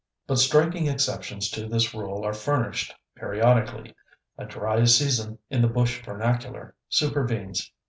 [0.25, 3.95] But striking exceptions to this rule are furnished periodically.
[4.35, 7.71] "A dry season," in the bush vernacular, supervenes.